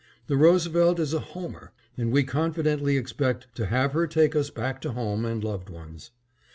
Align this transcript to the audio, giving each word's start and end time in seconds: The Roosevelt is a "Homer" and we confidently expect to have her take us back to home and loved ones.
The 0.25 0.35
Roosevelt 0.35 0.97
is 0.99 1.13
a 1.13 1.19
"Homer" 1.19 1.73
and 1.95 2.11
we 2.11 2.23
confidently 2.23 2.97
expect 2.97 3.53
to 3.53 3.67
have 3.67 3.91
her 3.93 4.07
take 4.07 4.35
us 4.35 4.49
back 4.49 4.81
to 4.81 4.93
home 4.93 5.25
and 5.25 5.43
loved 5.43 5.69
ones. 5.69 6.09